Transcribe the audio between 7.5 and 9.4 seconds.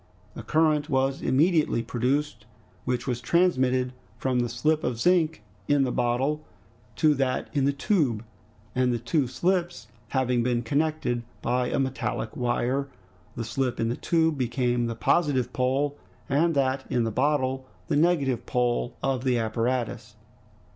in the tube, and the two